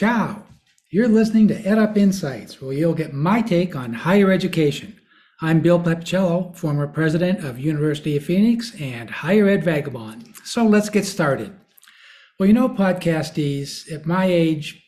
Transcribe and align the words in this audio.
Ciao. 0.00 0.44
You're 0.88 1.08
listening 1.08 1.46
to 1.48 1.62
EdUp 1.62 1.94
Insights, 1.94 2.62
where 2.62 2.72
you'll 2.72 2.94
get 2.94 3.12
my 3.12 3.42
take 3.42 3.76
on 3.76 3.92
higher 3.92 4.32
education. 4.32 4.98
I'm 5.42 5.60
Bill 5.60 5.78
Pepicello, 5.78 6.56
former 6.56 6.86
president 6.86 7.44
of 7.44 7.58
University 7.58 8.16
of 8.16 8.24
Phoenix 8.24 8.74
and 8.80 9.10
Higher 9.10 9.46
Ed 9.46 9.62
Vagabond. 9.62 10.36
So 10.42 10.64
let's 10.64 10.88
get 10.88 11.04
started. 11.04 11.54
Well, 12.38 12.46
you 12.46 12.54
know, 12.54 12.66
podcastees, 12.66 13.92
at 13.92 14.06
my 14.06 14.24
age, 14.24 14.82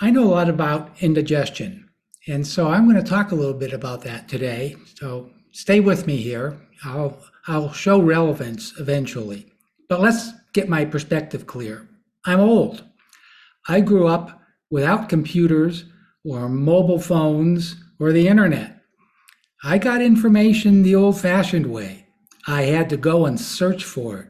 I 0.00 0.10
know 0.10 0.24
a 0.24 0.34
lot 0.34 0.48
about 0.48 1.00
indigestion. 1.00 1.88
And 2.26 2.44
so 2.44 2.66
I'm 2.66 2.90
going 2.90 3.00
to 3.00 3.08
talk 3.08 3.30
a 3.30 3.36
little 3.36 3.54
bit 3.54 3.72
about 3.72 4.02
that 4.02 4.26
today. 4.26 4.74
So 4.96 5.30
stay 5.52 5.78
with 5.78 6.08
me 6.08 6.16
here. 6.16 6.60
I'll, 6.84 7.16
I'll 7.46 7.72
show 7.72 8.02
relevance 8.02 8.74
eventually. 8.80 9.52
But 9.88 10.00
let's 10.00 10.32
get 10.52 10.68
my 10.68 10.84
perspective 10.84 11.46
clear. 11.46 11.88
I'm 12.24 12.40
old. 12.40 12.82
I 13.68 13.80
grew 13.80 14.08
up 14.08 14.41
without 14.72 15.10
computers 15.10 15.84
or 16.24 16.48
mobile 16.48 16.98
phones 16.98 17.76
or 18.00 18.10
the 18.10 18.26
internet. 18.26 18.80
I 19.62 19.76
got 19.76 20.00
information 20.00 20.82
the 20.82 20.94
old 20.94 21.20
fashioned 21.20 21.66
way. 21.66 22.06
I 22.48 22.62
had 22.62 22.88
to 22.90 22.96
go 22.96 23.26
and 23.26 23.38
search 23.38 23.84
for 23.84 24.18
it. 24.18 24.28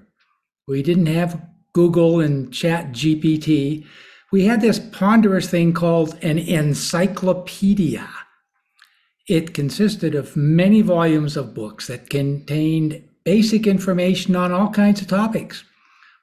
We 0.67 0.83
didn't 0.83 1.07
have 1.07 1.41
Google 1.73 2.21
and 2.21 2.53
Chat 2.53 2.91
GPT. 2.91 3.87
We 4.33 4.45
had 4.45 4.61
this 4.61 4.81
ponderous 4.81 5.49
thing 5.49 5.73
called 5.73 6.19
an 6.23 6.39
encyclopedia. 6.39 8.09
It 9.29 9.55
consisted 9.55 10.15
of 10.17 10.37
many 10.37 10.83
volumes 10.83 11.37
of 11.37 11.55
books 11.55 11.87
that 11.87 12.11
contained 12.11 13.09
basic 13.25 13.67
information 13.67 14.35
on 14.35 14.51
all 14.51 14.71
kinds 14.71 15.01
of 15.01 15.07
topics. 15.07 15.65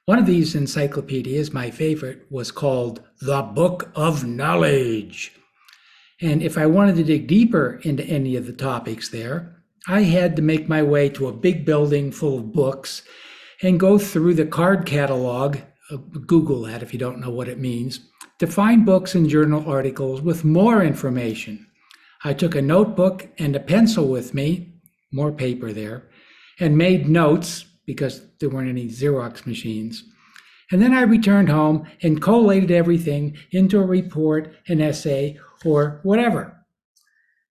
One 0.06 0.18
of 0.18 0.26
these 0.26 0.54
encyclopedias, 0.54 1.52
my 1.52 1.70
favorite, 1.70 2.26
was 2.30 2.50
called 2.50 3.02
The 3.20 3.42
Book 3.42 3.90
of 3.94 4.24
Knowledge. 4.24 5.32
And 6.20 6.42
if 6.42 6.58
I 6.58 6.66
wanted 6.66 6.96
to 6.96 7.04
dig 7.04 7.26
deeper 7.26 7.80
into 7.82 8.04
any 8.04 8.36
of 8.36 8.46
the 8.46 8.52
topics 8.52 9.08
there, 9.08 9.62
I 9.86 10.02
had 10.02 10.36
to 10.36 10.42
make 10.42 10.68
my 10.68 10.82
way 10.82 11.08
to 11.10 11.28
a 11.28 11.32
big 11.32 11.64
building 11.64 12.12
full 12.12 12.38
of 12.38 12.52
books 12.52 13.02
and 13.62 13.80
go 13.80 13.98
through 13.98 14.34
the 14.34 14.46
card 14.46 14.86
catalog. 14.86 15.58
Uh, 15.90 15.96
Google 15.96 16.62
that 16.62 16.82
if 16.82 16.92
you 16.92 16.98
don't 16.98 17.20
know 17.20 17.30
what 17.30 17.48
it 17.48 17.58
means 17.58 18.00
to 18.40 18.46
find 18.46 18.86
books 18.86 19.14
and 19.14 19.28
journal 19.28 19.62
articles 19.70 20.22
with 20.22 20.46
more 20.46 20.82
information. 20.82 21.66
I 22.24 22.32
took 22.32 22.54
a 22.54 22.62
notebook 22.62 23.28
and 23.38 23.54
a 23.54 23.60
pencil 23.60 24.08
with 24.08 24.32
me, 24.32 24.80
more 25.12 25.30
paper 25.30 25.72
there, 25.72 26.08
and 26.58 26.76
made 26.76 27.06
notes 27.06 27.66
because 27.94 28.22
there 28.38 28.48
weren't 28.48 28.68
any 28.68 28.88
Xerox 28.88 29.46
machines. 29.46 30.04
And 30.70 30.80
then 30.80 30.94
I 30.94 31.02
returned 31.02 31.48
home 31.48 31.86
and 32.02 32.22
collated 32.22 32.70
everything 32.70 33.36
into 33.50 33.80
a 33.80 33.84
report, 33.84 34.54
an 34.68 34.80
essay, 34.80 35.38
or 35.64 36.00
whatever. 36.04 36.56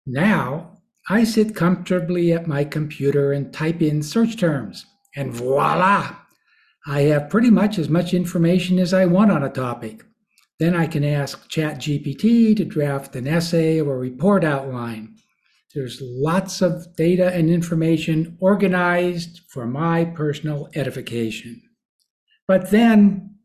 Now 0.06 0.78
I 1.10 1.24
sit 1.24 1.56
comfortably 1.56 2.32
at 2.32 2.48
my 2.48 2.64
computer 2.64 3.34
and 3.34 3.52
type 3.52 3.82
in 3.82 4.04
search 4.04 4.38
terms, 4.38 4.86
and 5.16 5.34
voila! 5.34 6.16
I 6.86 7.02
have 7.02 7.30
pretty 7.30 7.50
much 7.50 7.80
as 7.80 7.90
much 7.90 8.14
information 8.14 8.78
as 8.78 8.94
I 8.94 9.06
want 9.06 9.32
on 9.32 9.44
a 9.44 9.50
topic. 9.50 10.06
Then 10.60 10.76
I 10.76 10.86
can 10.88 11.04
ask 11.04 11.50
ChatGPT 11.50 12.56
to 12.56 12.66
draft 12.66 13.16
an 13.16 13.28
essay 13.28 13.82
or 13.82 13.96
a 13.96 14.00
report 14.00 14.44
outline. 14.44 15.16
There's 15.78 16.02
lots 16.02 16.64
of 16.64 16.96
data 16.96 17.32
and 17.32 17.52
information 17.52 18.36
organized 18.40 19.42
for 19.48 19.68
my 19.68 20.06
personal 20.06 20.70
edification. 20.74 21.62
But 22.48 22.72
then, 22.72 23.36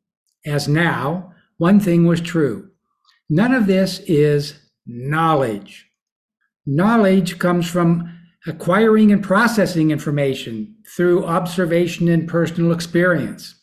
as 0.46 0.66
now, 0.66 1.34
one 1.58 1.78
thing 1.78 2.06
was 2.06 2.22
true 2.22 2.70
none 3.28 3.52
of 3.52 3.66
this 3.66 3.98
is 4.06 4.58
knowledge. 4.86 5.90
Knowledge 6.64 7.38
comes 7.38 7.68
from 7.68 8.18
acquiring 8.46 9.12
and 9.12 9.22
processing 9.22 9.90
information 9.90 10.76
through 10.96 11.26
observation 11.26 12.08
and 12.08 12.26
personal 12.26 12.72
experience. 12.72 13.60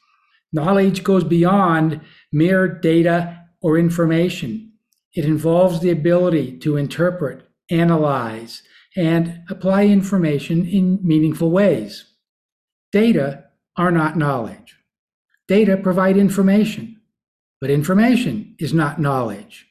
Knowledge 0.53 1.03
goes 1.03 1.23
beyond 1.23 2.01
mere 2.31 2.67
data 2.67 3.45
or 3.63 3.79
information. 3.79 4.73
It 5.15 5.25
involves 5.25 5.79
the 5.79 5.89
ability 5.89 6.59
to 6.59 6.77
interpret, 6.77 7.48
analyze, 7.69 8.63
and 8.97 9.41
apply 9.49 9.85
information 9.85 10.65
in 10.65 10.99
meaningful 11.03 11.51
ways. 11.51 12.05
Data 12.91 13.45
are 13.77 13.91
not 13.91 14.17
knowledge. 14.17 14.75
Data 15.47 15.77
provide 15.77 16.17
information, 16.17 16.99
but 17.61 17.69
information 17.69 18.55
is 18.59 18.73
not 18.73 18.99
knowledge. 18.99 19.67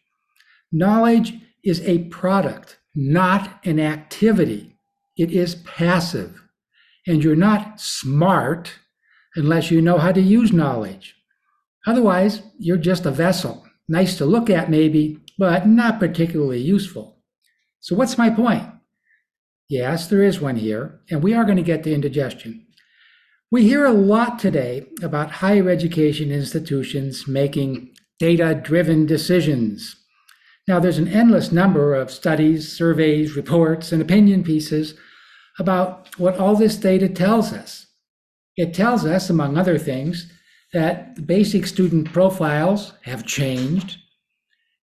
Knowledge 0.73 1.35
is 1.65 1.81
a 1.83 2.05
product, 2.05 2.79
not 2.95 3.61
an 3.65 3.81
activity. 3.81 4.77
It 5.17 5.31
is 5.31 5.57
passive. 5.57 6.43
And 7.07 7.23
you're 7.25 7.37
not 7.37 7.81
smart 7.81 8.73
unless 9.35 9.71
you 9.71 9.81
know 9.81 9.99
how 9.99 10.13
to 10.13 10.21
use 10.21 10.53
knowledge. 10.53 11.15
Otherwise, 11.87 12.43
you're 12.59 12.77
just 12.77 13.07
a 13.07 13.11
vessel. 13.11 13.65
Nice 13.89 14.19
to 14.19 14.27
look 14.27 14.51
at, 14.51 14.71
maybe, 14.71 15.19
but 15.39 15.67
not 15.67 15.99
particularly 15.99 16.61
useful. 16.61 17.18
So, 17.81 17.95
what's 17.95 18.19
my 18.19 18.31
point? 18.31 18.69
Yes, 19.69 20.09
there 20.09 20.23
is 20.23 20.41
one 20.41 20.57
here, 20.57 21.01
and 21.11 21.23
we 21.23 21.35
are 21.35 21.45
going 21.45 21.57
to 21.57 21.63
get 21.63 21.85
to 21.85 21.93
indigestion. 21.93 22.67
We 23.51 23.65
hear 23.65 23.85
a 23.85 23.93
lot 23.93 24.39
today 24.39 24.87
about 25.03 25.31
higher 25.31 25.69
education 25.69 26.31
institutions 26.31 27.29
making 27.29 27.95
data 28.19 28.55
driven 28.55 29.07
decisions. 29.07 29.97
Now, 30.67 30.81
there's 30.81 30.99
an 30.99 31.09
endless 31.09 31.51
number 31.51 31.95
of 31.95 32.11
studies, 32.11 32.71
surveys, 32.71 33.37
reports, 33.37 33.91
and 33.91 34.03
opinion 34.03 34.45
pieces 34.45 34.95
about 35.59 36.15
what 36.19 36.37
all 36.39 36.57
this 36.57 36.77
data 36.77 37.09
tells 37.09 37.53
us. 37.53 37.87
It 38.57 38.75
tells 38.75 39.07
us, 39.07 39.31
among 39.31 39.57
other 39.57 39.79
things, 39.79 40.31
that 40.73 41.27
basic 41.27 41.67
student 41.67 42.13
profiles 42.13 42.93
have 43.05 43.25
changed, 43.25 43.97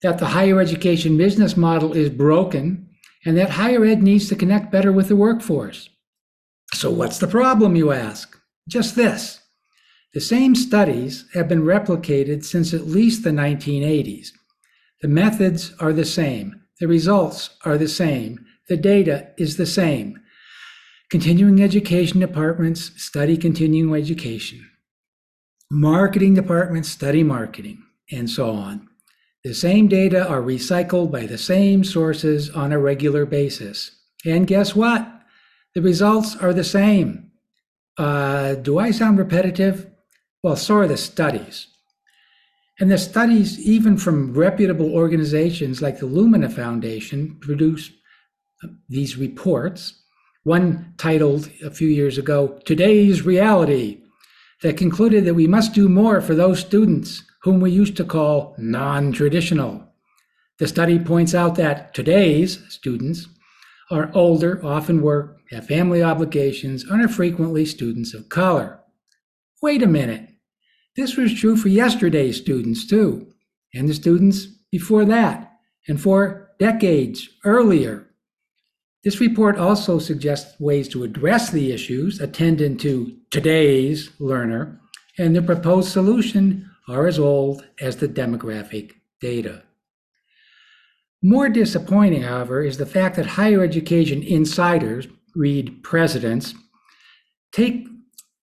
that 0.02 0.18
the 0.18 0.26
higher 0.28 0.60
education 0.60 1.18
business 1.18 1.56
model 1.56 1.94
is 1.94 2.10
broken, 2.10 2.85
and 3.26 3.38
that 3.38 3.52
higher 3.52 3.84
ed 3.84 4.04
needs 4.04 4.30
to 4.30 4.36
connect 4.36 4.72
better 4.72 4.92
with 4.92 5.08
the 5.08 5.16
workforce. 5.16 5.90
So, 6.74 6.92
what's 6.92 7.18
the 7.18 7.28
problem, 7.28 7.76
you 7.76 7.92
ask? 7.92 8.38
Just 8.68 8.96
this 8.96 9.42
the 10.14 10.22
same 10.22 10.56
studies 10.56 11.26
have 11.34 11.50
been 11.50 11.64
replicated 11.64 12.46
since 12.46 12.74
at 12.74 12.88
least 12.88 13.24
the 13.24 13.32
1980s. 13.32 14.30
The 15.02 15.10
methods 15.10 15.74
are 15.80 15.92
the 15.92 16.06
same, 16.06 16.62
the 16.80 16.88
results 16.88 17.50
are 17.66 17.78
the 17.78 17.90
same, 17.90 18.46
the 18.70 18.78
data 18.78 19.32
is 19.38 19.58
the 19.58 19.66
same. 19.66 20.20
Continuing 21.12 21.62
education 21.62 22.22
departments 22.22 22.92
study 22.96 23.38
continuing 23.38 23.94
education. 23.94 24.68
Marketing 25.70 26.34
departments 26.34 26.90
study 26.90 27.22
marketing, 27.22 27.84
and 28.12 28.30
so 28.30 28.52
on. 28.52 28.88
The 29.46 29.54
same 29.54 29.88
data 29.88 30.28
are 30.28 30.42
recycled 30.42 31.12
by 31.12 31.28
the 31.28 31.38
same 31.38 31.84
sources 31.84 32.50
on 32.50 32.72
a 32.72 32.80
regular 32.80 33.28
basis. 33.28 33.92
And 34.26 34.48
guess 34.48 34.76
what? 34.76 35.08
The 35.76 35.84
results 35.84 36.36
are 36.38 36.52
the 36.52 36.64
same. 36.64 37.30
Uh, 37.96 38.56
do 38.56 38.80
I 38.80 38.90
sound 38.90 39.20
repetitive? 39.20 39.86
Well, 40.42 40.56
so 40.56 40.78
are 40.78 40.88
the 40.88 40.98
studies. 40.98 41.68
And 42.80 42.92
the 42.92 42.98
studies, 42.98 43.60
even 43.60 43.98
from 43.98 44.34
reputable 44.34 44.92
organizations 44.92 45.80
like 45.80 46.00
the 46.00 46.08
Lumina 46.08 46.50
Foundation, 46.50 47.38
produce 47.40 47.92
uh, 48.64 48.70
these 48.90 49.16
reports. 49.16 49.94
One 50.42 50.96
titled 50.98 51.52
a 51.64 51.70
few 51.70 51.88
years 51.88 52.18
ago, 52.18 52.60
Today's 52.66 53.22
Reality, 53.22 54.02
that 54.64 54.76
concluded 54.76 55.24
that 55.26 55.36
we 55.36 55.46
must 55.46 55.76
do 55.76 55.88
more 55.88 56.20
for 56.20 56.34
those 56.34 56.62
students 56.62 57.22
whom 57.46 57.60
we 57.60 57.70
used 57.70 57.96
to 57.96 58.04
call 58.04 58.56
non 58.58 59.12
traditional. 59.12 59.88
The 60.58 60.68
study 60.68 60.98
points 60.98 61.36
out 61.36 61.54
that 61.56 61.94
today's 61.94 62.60
students 62.74 63.28
are 63.92 64.10
older, 64.16 64.60
often 64.66 65.04
work, 65.04 65.38
have 65.52 65.68
family 65.68 66.02
obligations, 66.02 66.84
and 66.86 67.06
are 67.06 67.08
frequently 67.08 67.64
students 67.64 68.16
of 68.16 68.30
color. 68.30 68.80
Wait 69.62 69.84
a 69.84 69.88
minute. 69.88 70.28
This 70.96 71.18
was 71.18 71.40
true 71.40 71.56
for 71.56 71.68
yesterday's 71.70 72.38
students 72.38 72.88
too, 72.88 73.28
and 73.76 73.88
the 73.88 73.94
students 73.94 74.48
before 74.72 75.06
that, 75.06 75.52
and 75.88 76.02
for 76.02 76.50
decades 76.58 77.30
earlier. 77.44 78.08
This 79.04 79.20
report 79.20 79.60
also 79.60 80.00
suggests 80.00 80.60
ways 80.60 80.88
to 80.90 81.04
address 81.04 81.52
the 81.52 81.72
issues 81.72 82.20
attendant 82.20 82.82
to 82.82 83.16
today's 83.30 84.10
learner, 84.20 84.82
and 85.20 85.36
the 85.36 85.44
proposed 85.44 85.92
solution 85.92 86.72
are 86.88 87.08
as 87.08 87.20
old 87.20 87.66
as 87.80 87.98
the 87.98 88.08
demographic 88.08 88.94
data. 89.20 89.64
More 91.22 91.50
disappointing, 91.50 92.22
however, 92.22 92.62
is 92.62 92.78
the 92.78 92.86
fact 92.86 93.16
that 93.16 93.26
higher 93.26 93.64
education 93.64 94.22
insiders, 94.22 95.08
read 95.36 95.84
presidents, 95.84 96.54
take 97.52 97.88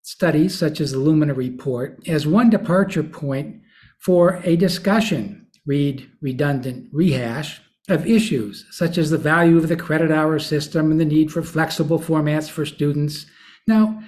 studies 0.03 0.59
such 0.59 0.81
as 0.81 0.93
the 0.93 0.99
Lumina 0.99 1.35
report 1.35 2.03
as 2.09 2.27
one 2.27 2.51
departure 2.51 3.05
point 3.05 3.61
for 4.01 4.41
a 4.45 4.57
discussion 4.57 5.47
read 5.65 6.11
redundant 6.21 6.89
rehash 6.93 7.61
of 7.89 8.07
issues 8.07 8.67
such 8.71 8.99
as 8.99 9.11
the 9.11 9.19
value 9.19 9.57
of 9.57 9.69
the 9.69 9.77
credit 9.77 10.11
hour 10.11 10.39
system 10.39 10.91
and 10.91 11.01
the 11.01 11.05
need 11.05 11.31
for 11.31 11.43
flexible 11.43 11.99
formats 11.99 12.51
for 12.51 12.67
students. 12.67 13.27
Now, 13.67 14.03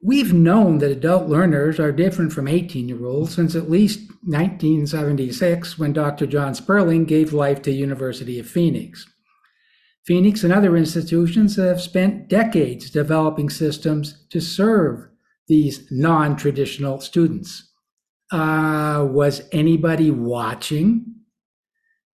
we've 0.00 0.32
known 0.32 0.78
that 0.78 0.90
adult 0.90 1.28
learners 1.28 1.80
are 1.80 1.92
different 1.92 2.32
from 2.32 2.46
18 2.46 2.88
year 2.88 3.04
olds 3.04 3.34
since 3.34 3.54
at 3.54 3.70
least 3.70 4.10
1976 4.22 5.78
when 5.78 5.92
Dr. 5.92 6.26
John 6.26 6.54
Sperling 6.54 7.04
gave 7.04 7.32
life 7.32 7.62
to 7.62 7.72
University 7.72 8.38
of 8.38 8.48
Phoenix. 8.48 9.06
Phoenix 10.06 10.42
and 10.44 10.52
other 10.52 10.76
institutions 10.76 11.56
have 11.56 11.80
spent 11.80 12.28
decades 12.28 12.90
developing 12.90 13.50
systems 13.50 14.26
to 14.30 14.40
serve 14.40 15.08
these 15.48 15.86
non 15.90 16.36
traditional 16.36 17.00
students. 17.00 17.72
Uh, 18.30 19.06
was 19.10 19.42
anybody 19.52 20.10
watching? 20.10 21.04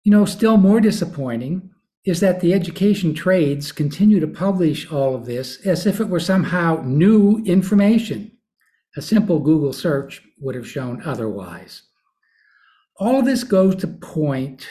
You 0.04 0.12
know, 0.12 0.24
still 0.24 0.56
more 0.56 0.80
disappointing 0.80 1.71
is 2.04 2.20
that 2.20 2.40
the 2.40 2.52
education 2.52 3.14
trades 3.14 3.70
continue 3.70 4.18
to 4.18 4.26
publish 4.26 4.90
all 4.90 5.14
of 5.14 5.24
this 5.24 5.64
as 5.64 5.86
if 5.86 6.00
it 6.00 6.08
were 6.08 6.20
somehow 6.20 6.82
new 6.84 7.42
information. 7.44 8.30
A 8.96 9.02
simple 9.02 9.38
Google 9.38 9.72
search 9.72 10.22
would 10.40 10.54
have 10.54 10.68
shown 10.68 11.00
otherwise. 11.02 11.82
All 12.98 13.18
of 13.18 13.24
this 13.24 13.44
goes 13.44 13.76
to 13.76 13.86
point 13.86 14.66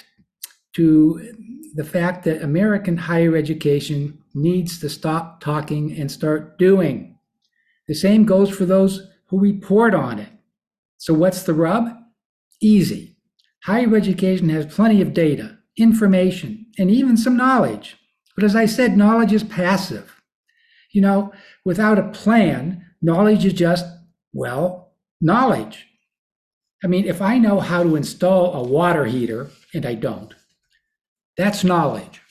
to 0.74 1.33
the 1.74 1.83
fact 1.83 2.25
that 2.25 2.44
American 2.44 2.98
higher 2.98 3.36
education 3.36 4.19
needs 4.34 4.80
to 4.80 4.89
stop 4.89 5.42
talking 5.42 5.98
and 5.98 6.12
start 6.12 6.57
doing. 6.57 7.18
The 7.88 7.94
same 7.95 8.25
goes 8.25 8.50
for 8.50 8.66
those 8.66 9.07
who 9.27 9.39
report 9.39 9.94
on 9.94 10.19
it. 10.19 10.30
So, 10.98 11.13
what's 11.13 11.44
the 11.44 11.54
rub? 11.54 11.89
Easy. 12.62 13.16
Higher 13.63 13.95
education 13.95 14.50
has 14.50 14.66
plenty 14.66 15.01
of 15.01 15.13
data, 15.13 15.57
information, 15.77 16.61
and 16.78 16.90
even 16.90 17.18
some 17.18 17.38
knowledge. 17.38 17.98
But 18.36 18.44
as 18.44 18.56
I 18.56 18.66
said, 18.66 18.98
knowledge 18.98 19.34
is 19.34 19.44
passive. 19.44 20.22
You 20.92 21.02
know, 21.02 21.34
without 21.64 22.00
a 22.00 22.10
plan, 22.10 22.86
knowledge 23.02 23.46
is 23.46 23.54
just, 23.54 23.86
well, 24.34 24.94
knowledge. 25.20 25.88
I 26.84 26.88
mean, 26.88 27.06
if 27.06 27.22
I 27.22 27.38
know 27.38 27.60
how 27.60 27.84
to 27.84 27.96
install 27.96 28.54
a 28.54 28.64
water 28.68 29.06
heater, 29.06 29.50
and 29.74 29.86
I 29.86 29.94
don't, 29.94 30.34
that's 31.38 31.64
knowledge. 31.64 32.22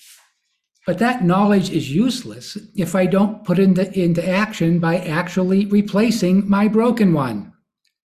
But 0.87 0.99
that 0.99 1.25
knowledge 1.25 1.71
is 1.71 1.95
useless 1.95 2.57
if 2.75 2.95
I 2.95 3.07
don't 3.07 3.45
put 3.45 3.59
it 3.59 3.65
into, 3.65 3.99
into 3.99 4.29
action 4.29 4.79
by 4.79 4.99
actually 4.99 5.67
replacing 5.67 6.49
my 6.49 6.69
broken 6.69 7.13
one. 7.13 7.53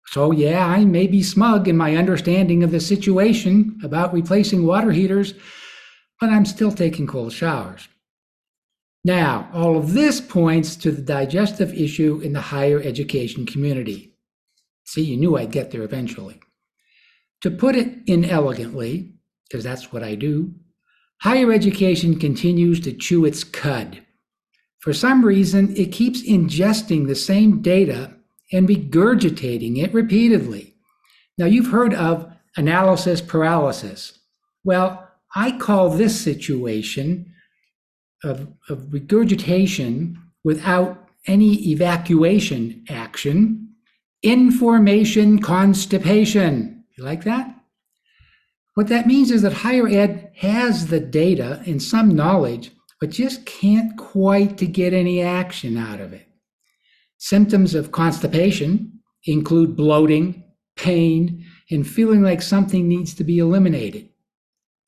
So, 0.08 0.32
yeah, 0.32 0.66
I 0.66 0.84
may 0.84 1.08
be 1.08 1.22
smug 1.22 1.68
in 1.68 1.78
my 1.78 1.96
understanding 1.96 2.64
of 2.64 2.72
the 2.72 2.80
situation 2.80 3.80
about 3.84 4.14
replacing 4.14 4.66
water 4.66 4.92
heaters, 4.92 5.34
but 6.22 6.30
I'm 6.30 6.46
still 6.46 6.72
taking 6.72 7.08
cold 7.08 7.34
showers. 7.34 7.90
Now, 9.04 9.50
all 9.52 9.78
of 9.78 9.94
this 9.94 10.22
points 10.22 10.76
to 10.78 10.92
the 10.92 11.02
digestive 11.02 11.74
issue 11.74 12.22
in 12.24 12.34
the 12.34 12.42
higher 12.42 12.80
education 12.80 13.48
community. 13.48 14.14
See, 14.86 15.02
you 15.02 15.18
knew 15.18 15.36
I'd 15.36 15.52
get 15.52 15.72
there 15.72 15.82
eventually. 15.82 16.40
To 17.42 17.50
put 17.50 17.76
it 17.76 17.98
inelegantly, 18.06 19.16
because 19.50 19.64
that's 19.64 19.92
what 19.92 20.04
I 20.04 20.14
do, 20.14 20.54
higher 21.22 21.52
education 21.52 22.20
continues 22.20 22.80
to 22.82 22.94
chew 22.94 23.26
its 23.26 23.44
cud. 23.44 24.04
For 24.80 24.94
some 24.94 25.26
reason, 25.26 25.76
it 25.76 25.92
keeps 25.92 26.22
ingesting 26.22 27.08
the 27.08 27.16
same 27.16 27.64
data 27.64 28.14
and 28.54 28.70
regurgitating 28.70 29.78
it 29.78 29.94
repeatedly. 29.94 30.76
Now, 31.40 31.46
you've 31.46 31.72
heard 31.72 31.96
of 31.96 32.32
analysis 32.58 33.22
paralysis. 33.22 34.20
Well, 34.64 35.11
I 35.36 35.58
call 35.58 35.90
this 35.90 36.20
situation 36.20 37.34
of, 38.24 38.48
of 38.70 38.94
regurgitation 38.94 40.18
without 40.44 41.10
any 41.28 41.70
evacuation 41.70 42.84
action 42.90 43.62
information 44.24 45.40
constipation. 45.40 46.84
You 46.98 47.04
like 47.04 47.24
that? 47.24 47.56
What 48.76 48.88
that 48.88 49.08
means 49.08 49.32
is 49.32 49.42
that 49.42 49.54
higher 49.54 49.88
ed 49.88 50.32
has 50.38 50.88
the 50.88 51.00
data 51.00 51.62
and 51.66 51.82
some 51.82 52.10
knowledge, 52.10 52.72
but 53.00 53.10
just 53.10 53.46
can't 53.46 53.98
quite 53.98 54.58
to 54.60 54.66
get 54.66 54.94
any 54.94 55.22
action 55.22 55.78
out 55.78 56.00
of 56.00 56.14
it. 56.14 56.28
Symptoms 57.18 57.76
of 57.76 57.92
constipation 57.92 59.02
include 59.26 59.76
bloating, 59.76 60.44
pain, 60.76 61.46
and 61.70 61.88
feeling 61.88 62.22
like 62.22 62.42
something 62.42 62.88
needs 62.88 63.14
to 63.16 63.24
be 63.24 63.40
eliminated. 63.40 64.10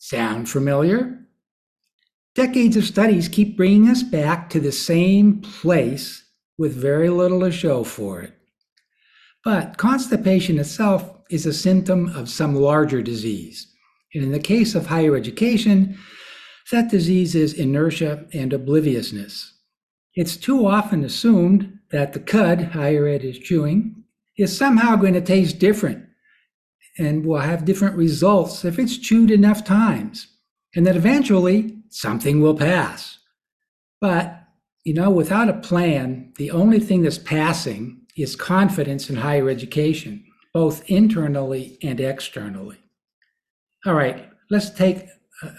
Sound 0.05 0.50
familiar? 0.50 1.17
Decades 2.35 2.75
of 2.75 2.83
studies 2.83 3.29
keep 3.29 3.55
bringing 3.55 3.88
us 3.88 4.03
back 4.03 4.50
to 4.50 4.59
the 4.59 4.69
same 4.69 5.39
place 5.39 6.29
with 6.57 6.75
very 6.75 7.07
little 7.07 7.39
to 7.39 7.53
show 7.53 7.85
for 7.85 8.21
it. 8.21 8.33
But 9.45 9.77
constipation 9.77 10.59
itself 10.59 11.09
is 11.29 11.45
a 11.45 11.53
symptom 11.53 12.09
of 12.17 12.27
some 12.27 12.53
larger 12.53 13.01
disease. 13.01 13.73
And 14.13 14.25
in 14.25 14.33
the 14.33 14.41
case 14.41 14.75
of 14.75 14.88
higher 14.88 15.15
education, 15.15 15.97
that 16.69 16.91
disease 16.91 17.33
is 17.33 17.53
inertia 17.53 18.25
and 18.33 18.51
obliviousness. 18.51 19.53
It's 20.15 20.35
too 20.35 20.67
often 20.67 21.06
assumed 21.06 21.79
that 21.91 22.11
the 22.11 22.19
cud 22.19 22.61
higher 22.73 23.07
ed 23.07 23.23
is 23.23 23.39
chewing 23.39 24.03
is 24.38 24.57
somehow 24.57 24.97
going 24.97 25.13
to 25.13 25.21
taste 25.21 25.59
different 25.59 26.09
and 26.98 27.25
will 27.25 27.40
have 27.40 27.66
different 27.66 27.95
results 27.95 28.63
if 28.63 28.78
it's 28.78 28.98
chewed 28.98 29.31
enough 29.31 29.63
times, 29.63 30.28
and 30.75 30.86
that 30.86 30.95
eventually 30.95 31.78
something 31.90 32.42
will 32.42 32.56
pass. 32.56 33.19
But, 34.00 34.44
you 34.84 34.94
know, 34.94 35.10
without 35.10 35.50
a 35.50 35.54
plan, 35.54 36.34
the 36.38 36.51
only 36.51 36.80
thing 36.80 37.01
that's 37.01 37.18
passing 37.18 38.01
is 38.16 38.36
confidence 38.36 39.10
in 39.10 39.18
higher 39.18 39.50
education, 39.50 40.24
both 40.54 40.88
internally 40.90 41.78
and 41.81 42.00
externally. 42.00 42.78
All 43.86 43.95
right, 43.95 44.30
let's 44.50 44.69
take 44.69 45.07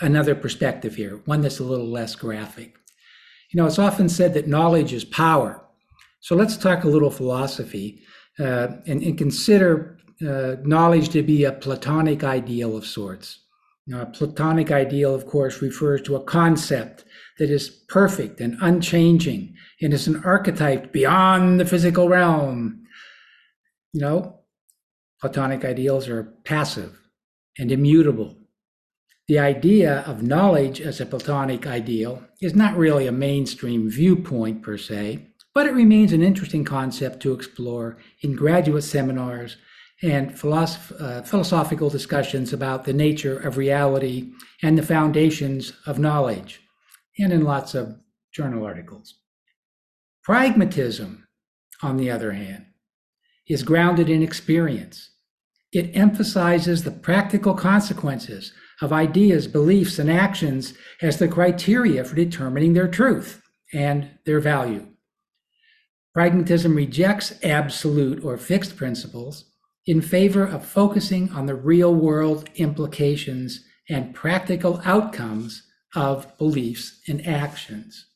another 0.01 0.35
perspective 0.35 0.95
here, 0.95 1.21
one 1.25 1.41
that's 1.41 1.59
a 1.59 1.65
little 1.65 1.89
less 1.89 2.15
graphic. 2.15 2.77
You 3.51 3.61
know, 3.61 3.67
it's 3.67 3.79
often 3.79 4.09
said 4.09 4.35
that 4.35 4.49
knowledge 4.49 4.93
is 4.93 5.05
power. 5.05 5.63
So 6.21 6.35
let's 6.35 6.57
talk 6.57 6.85
a 6.85 6.89
little 6.89 7.11
philosophy 7.11 8.03
uh, 8.39 8.69
and, 8.87 9.03
and, 9.03 9.17
consider 9.17 9.99
uh, 10.27 10.57
knowledge 10.63 11.09
to 11.11 11.23
be 11.23 11.45
a 11.45 11.53
Platonic 11.53 12.25
ideal 12.25 12.77
of 12.77 12.87
sorts. 12.87 13.41
Know, 13.87 14.01
a 14.01 14.07
Platonic 14.07 14.71
ideal, 14.71 15.15
of 15.15 15.27
course, 15.27 15.61
refers 15.61 16.01
to 16.03 16.17
a 16.17 16.25
concept 16.25 17.05
that 17.39 17.51
is 17.51 17.69
perfect 17.69 18.41
and 18.41 18.57
unchanging 18.63 19.55
and 19.83 19.93
is 19.93 20.07
an 20.07 20.23
archetype 20.25 20.91
beyond 20.91 21.61
the 21.61 21.67
physical 21.67 22.09
realm. 22.09 22.87
You 23.93 24.01
know, 24.01 24.41
Platonic 25.21 25.65
ideals 25.65 26.09
are 26.09 26.35
passive 26.45 26.99
and 27.59 27.71
immutable. 27.71 28.37
The 29.29 29.39
idea 29.39 30.01
of 30.01 30.23
knowledge 30.23 30.81
as 30.81 31.01
a 31.01 31.07
Platonic 31.07 31.67
ideal 31.67 32.23
is 32.41 32.55
not 32.55 32.77
really 32.77 33.07
a 33.07 33.13
mainstream 33.13 33.91
viewpoint 33.91 34.63
per 34.63 34.79
se, 34.79 35.27
but 35.55 35.67
it 35.67 35.75
remains 35.75 36.13
an 36.13 36.23
interesting 36.23 36.65
concept 36.65 37.21
to 37.21 37.33
explore 37.33 37.99
in 38.23 38.35
graduate 38.35 38.85
seminars 38.85 39.57
and 40.05 40.33
philosoph- 40.33 41.01
uh, 41.01 41.23
philosophical 41.23 41.91
discussions 41.91 42.53
about 42.53 42.85
the 42.85 42.93
nature 42.93 43.39
of 43.39 43.57
reality 43.57 44.33
and 44.63 44.77
the 44.77 44.83
foundations 44.83 45.73
of 45.87 45.99
knowledge, 45.99 46.61
and 47.19 47.33
in 47.33 47.43
lots 47.43 47.75
of 47.75 47.99
journal 48.33 48.65
articles. 48.65 49.15
Pragmatism, 50.23 51.27
on 51.83 51.97
the 51.97 52.11
other 52.11 52.33
hand, 52.33 52.67
is 53.49 53.63
grounded 53.63 54.09
in 54.09 54.23
experience 54.23 55.11
it 55.75 55.91
emphasizes 55.97 56.85
the 56.85 56.93
practical 56.93 57.53
consequences 57.53 58.53
of 58.81 58.93
ideas, 58.93 59.49
beliefs, 59.49 59.99
and 59.99 60.09
actions 60.09 60.75
as 61.03 61.19
the 61.19 61.27
criteria 61.27 62.05
for 62.05 62.15
determining 62.15 62.75
their 62.75 62.87
truth 62.87 63.43
and 63.73 64.09
their 64.25 64.39
value. 64.39 64.87
Pragmatism 66.15 66.77
rejects 66.77 67.35
absolute 67.43 68.25
or 68.25 68.39
fixed 68.39 68.77
principles 68.77 69.47
in 69.87 70.01
favor 70.01 70.45
of 70.45 70.65
focusing 70.65 71.31
on 71.33 71.47
the 71.47 71.55
real 71.55 71.95
world 71.95 72.49
implications 72.57 73.65
and 73.89 74.15
practical 74.15 74.81
outcomes 74.85 75.63
of 75.95 76.37
beliefs 76.39 77.01
and 77.07 77.27
actions. 77.27 78.07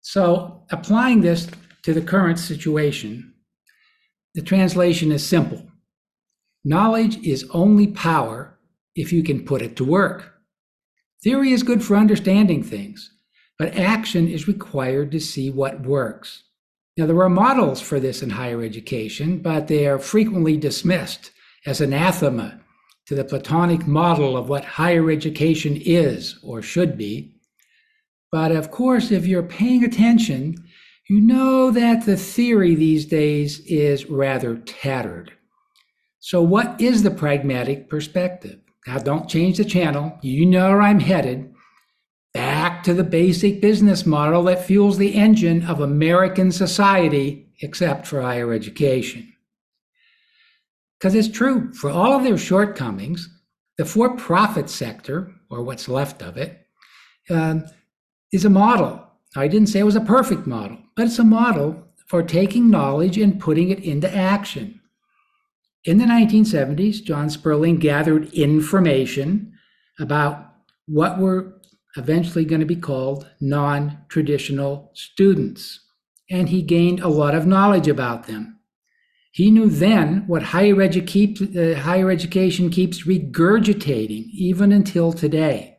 So, 0.00 0.64
applying 0.70 1.20
this 1.20 1.48
to 1.82 1.92
the 1.92 2.02
current 2.02 2.38
situation, 2.38 3.34
the 4.34 4.42
translation 4.42 5.12
is 5.12 5.26
simple 5.26 5.68
Knowledge 6.66 7.18
is 7.18 7.46
only 7.50 7.88
power 7.88 8.58
if 8.94 9.12
you 9.12 9.22
can 9.22 9.44
put 9.44 9.60
it 9.60 9.76
to 9.76 9.84
work. 9.84 10.32
Theory 11.22 11.52
is 11.52 11.62
good 11.62 11.84
for 11.84 11.94
understanding 11.94 12.62
things, 12.62 13.10
but 13.58 13.76
action 13.76 14.28
is 14.28 14.48
required 14.48 15.10
to 15.12 15.20
see 15.20 15.50
what 15.50 15.82
works. 15.82 16.44
Now, 16.96 17.06
there 17.06 17.20
are 17.22 17.28
models 17.28 17.80
for 17.80 17.98
this 17.98 18.22
in 18.22 18.30
higher 18.30 18.62
education, 18.62 19.38
but 19.38 19.66
they 19.66 19.86
are 19.86 19.98
frequently 19.98 20.56
dismissed 20.56 21.32
as 21.66 21.80
anathema 21.80 22.60
to 23.06 23.14
the 23.16 23.24
Platonic 23.24 23.86
model 23.86 24.36
of 24.36 24.48
what 24.48 24.64
higher 24.64 25.10
education 25.10 25.76
is 25.76 26.38
or 26.42 26.62
should 26.62 26.96
be. 26.96 27.34
But 28.30 28.52
of 28.52 28.70
course, 28.70 29.10
if 29.10 29.26
you're 29.26 29.42
paying 29.42 29.84
attention, 29.84 30.56
you 31.08 31.20
know 31.20 31.70
that 31.70 32.06
the 32.06 32.16
theory 32.16 32.74
these 32.74 33.06
days 33.06 33.60
is 33.66 34.06
rather 34.06 34.56
tattered. 34.58 35.32
So, 36.20 36.42
what 36.42 36.80
is 36.80 37.02
the 37.02 37.10
pragmatic 37.10 37.90
perspective? 37.90 38.60
Now, 38.86 38.98
don't 38.98 39.28
change 39.28 39.58
the 39.58 39.64
channel. 39.64 40.18
You 40.22 40.46
know 40.46 40.70
where 40.70 40.82
I'm 40.82 41.00
headed. 41.00 41.53
Back 42.34 42.82
to 42.82 42.94
the 42.94 43.04
basic 43.04 43.60
business 43.60 44.04
model 44.04 44.42
that 44.44 44.64
fuels 44.64 44.98
the 44.98 45.14
engine 45.14 45.64
of 45.64 45.80
American 45.80 46.50
society, 46.50 47.46
except 47.62 48.06
for 48.06 48.20
higher 48.20 48.52
education. 48.52 49.32
Because 50.98 51.14
it's 51.14 51.28
true, 51.28 51.72
for 51.72 51.90
all 51.90 52.12
of 52.12 52.24
their 52.24 52.36
shortcomings, 52.36 53.28
the 53.78 53.84
for 53.84 54.16
profit 54.16 54.68
sector, 54.68 55.32
or 55.48 55.62
what's 55.62 55.88
left 55.88 56.22
of 56.22 56.36
it, 56.36 56.66
um, 57.30 57.64
is 58.32 58.44
a 58.44 58.50
model. 58.50 59.00
I 59.36 59.48
didn't 59.48 59.68
say 59.68 59.80
it 59.80 59.84
was 59.84 59.96
a 59.96 60.00
perfect 60.00 60.46
model, 60.46 60.78
but 60.96 61.06
it's 61.06 61.18
a 61.18 61.24
model 61.24 61.84
for 62.06 62.22
taking 62.22 62.70
knowledge 62.70 63.16
and 63.16 63.40
putting 63.40 63.70
it 63.70 63.80
into 63.80 64.14
action. 64.14 64.80
In 65.84 65.98
the 65.98 66.04
1970s, 66.04 67.02
John 67.02 67.28
Sperling 67.28 67.78
gathered 67.78 68.32
information 68.32 69.52
about 69.98 70.52
what 70.86 71.18
were 71.18 71.53
eventually 71.96 72.44
going 72.44 72.60
to 72.60 72.66
be 72.66 72.76
called 72.76 73.28
non 73.40 73.98
traditional 74.08 74.90
students, 74.94 75.80
and 76.30 76.48
he 76.48 76.62
gained 76.62 77.00
a 77.00 77.08
lot 77.08 77.34
of 77.34 77.46
knowledge 77.46 77.88
about 77.88 78.26
them. 78.26 78.58
He 79.32 79.50
knew 79.50 79.68
then 79.68 80.24
what 80.28 80.42
higher, 80.42 80.76
edu- 80.76 81.56
uh, 81.56 81.80
higher 81.80 82.10
education 82.10 82.70
keeps 82.70 83.04
regurgitating 83.04 84.26
even 84.32 84.70
until 84.70 85.12
today. 85.12 85.78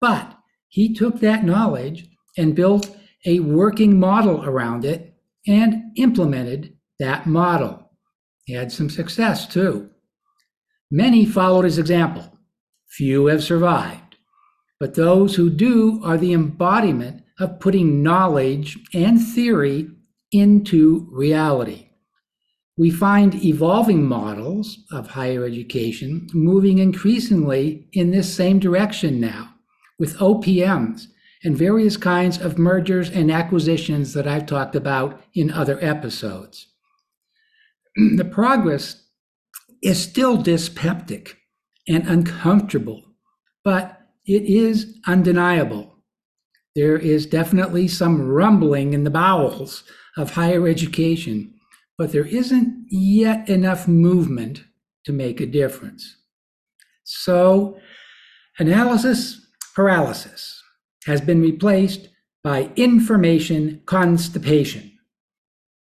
But 0.00 0.38
he 0.68 0.94
took 0.94 1.18
that 1.20 1.44
knowledge 1.44 2.08
and 2.36 2.54
built 2.54 2.96
a 3.26 3.40
working 3.40 3.98
model 3.98 4.44
around 4.44 4.84
it 4.84 5.14
and 5.46 5.90
implemented 5.96 6.76
that 7.00 7.26
model. 7.26 7.90
He 8.44 8.54
had 8.54 8.70
some 8.70 8.90
success 8.90 9.46
too. 9.46 9.90
Many 10.90 11.26
followed 11.26 11.64
his 11.64 11.78
example. 11.78 12.38
Few 12.88 13.26
have 13.26 13.42
survived. 13.42 14.07
But 14.80 14.94
those 14.94 15.34
who 15.34 15.50
do 15.50 16.00
are 16.04 16.16
the 16.16 16.32
embodiment 16.32 17.22
of 17.38 17.60
putting 17.60 18.02
knowledge 18.02 18.78
and 18.94 19.20
theory 19.20 19.90
into 20.32 21.08
reality. 21.10 21.88
We 22.76 22.90
find 22.90 23.34
evolving 23.44 24.06
models 24.06 24.78
of 24.92 25.08
higher 25.08 25.44
education 25.44 26.28
moving 26.32 26.78
increasingly 26.78 27.88
in 27.92 28.12
this 28.12 28.32
same 28.32 28.60
direction 28.60 29.18
now, 29.20 29.54
with 29.98 30.18
OPMs 30.18 31.06
and 31.42 31.56
various 31.56 31.96
kinds 31.96 32.40
of 32.40 32.58
mergers 32.58 33.10
and 33.10 33.32
acquisitions 33.32 34.12
that 34.12 34.28
I've 34.28 34.46
talked 34.46 34.76
about 34.76 35.20
in 35.34 35.50
other 35.50 35.78
episodes. 35.84 36.68
the 37.96 38.24
progress 38.24 39.04
is 39.82 40.00
still 40.00 40.36
dyspeptic 40.36 41.36
and 41.88 42.06
uncomfortable, 42.08 43.02
but 43.64 43.97
it 44.28 44.44
is 44.44 44.98
undeniable. 45.06 45.96
There 46.76 46.96
is 46.96 47.26
definitely 47.26 47.88
some 47.88 48.22
rumbling 48.22 48.92
in 48.92 49.02
the 49.02 49.10
bowels 49.10 49.82
of 50.16 50.32
higher 50.32 50.68
education 50.68 51.54
but 51.98 52.12
there 52.12 52.24
isn't 52.24 52.86
yet 52.88 53.48
enough 53.48 53.88
movement 53.88 54.62
to 55.04 55.12
make 55.12 55.40
a 55.40 55.46
difference. 55.46 56.16
So, 57.02 57.78
analysis 58.58 59.44
paralysis 59.74 60.62
has 61.06 61.20
been 61.20 61.42
replaced 61.42 62.08
by 62.44 62.70
information 62.76 63.82
constipation. 63.86 64.92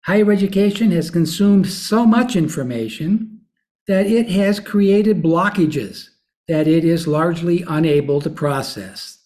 Higher 0.05 0.31
education 0.31 0.91
has 0.91 1.11
consumed 1.11 1.67
so 1.67 2.05
much 2.05 2.35
information 2.35 3.41
that 3.87 4.07
it 4.07 4.29
has 4.29 4.59
created 4.59 5.21
blockages 5.21 6.09
that 6.51 6.67
it 6.67 6.83
is 6.83 7.07
largely 7.07 7.63
unable 7.65 8.19
to 8.19 8.29
process. 8.29 9.19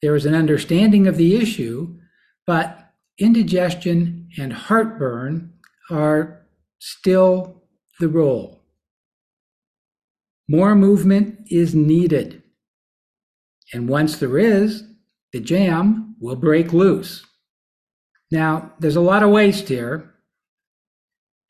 There 0.00 0.16
is 0.16 0.24
an 0.24 0.34
understanding 0.34 1.06
of 1.06 1.18
the 1.18 1.36
issue, 1.36 1.98
but 2.46 2.94
indigestion 3.18 4.30
and 4.38 4.54
heartburn 4.54 5.52
are 5.90 6.46
still 6.78 7.62
the 8.00 8.08
role. 8.08 8.62
More 10.48 10.74
movement 10.74 11.40
is 11.50 11.74
needed. 11.74 12.42
And 13.74 13.86
once 13.86 14.16
there 14.16 14.38
is, 14.38 14.82
the 15.34 15.40
jam 15.40 16.16
will 16.18 16.36
break 16.36 16.72
loose. 16.72 17.22
Now, 18.30 18.72
there's 18.80 18.96
a 18.96 19.02
lot 19.02 19.22
of 19.22 19.28
waste 19.28 19.68
here, 19.68 20.14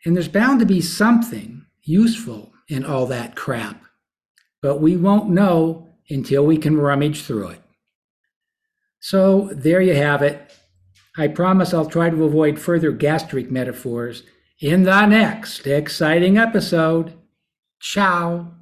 and 0.05 0.17
there's 0.17 0.27
bound 0.27 0.59
to 0.59 0.67
be 0.67 0.81
something 0.81 1.65
useful 1.85 2.53
in 2.69 2.85
all 2.85 3.07
that 3.07 3.37
crap, 3.37 3.86
but 4.67 4.81
we 4.81 4.97
won't 4.97 5.31
know 5.31 5.87
until 6.11 6.45
we 6.45 6.59
can 6.59 6.77
rummage 6.77 7.23
through 7.23 7.51
it. 7.51 7.63
So, 8.99 9.49
there 9.53 9.81
you 9.81 9.95
have 9.95 10.23
it. 10.23 10.53
I 11.17 11.29
promise 11.29 11.73
I'll 11.73 11.89
try 11.89 12.11
to 12.11 12.25
avoid 12.25 12.59
further 12.59 12.91
gastric 12.91 13.49
metaphors 13.49 14.25
in 14.59 14.83
the 14.83 15.07
next 15.07 15.69
exciting 15.69 16.37
episode. 16.37 17.15
Ciao. 17.79 18.56